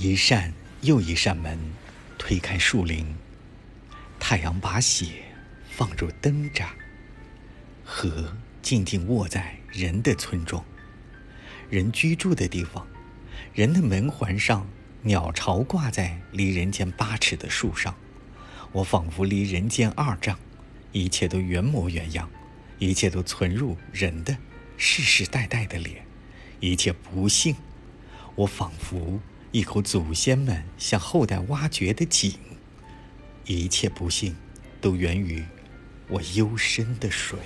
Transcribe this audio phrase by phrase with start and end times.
[0.00, 0.52] 一扇
[0.82, 1.58] 又一扇门，
[2.16, 3.16] 推开树林。
[4.20, 5.24] 太阳把血
[5.68, 6.68] 放入灯盏，
[7.84, 10.64] 河静静卧在人的村庄，
[11.68, 12.86] 人居住的地方，
[13.52, 14.68] 人的门环上，
[15.02, 17.92] 鸟巢挂在离人间八尺的树上。
[18.70, 20.38] 我仿佛离人间二丈，
[20.92, 22.30] 一切都原模原样，
[22.78, 24.38] 一切都存入人的
[24.76, 26.06] 世世代代的脸，
[26.60, 27.56] 一切不幸。
[28.36, 29.18] 我仿佛
[29.50, 32.34] 一口祖先们向后代挖掘的井，
[33.46, 34.36] 一切不幸
[34.78, 35.42] 都源于
[36.08, 37.38] 我幽深的水。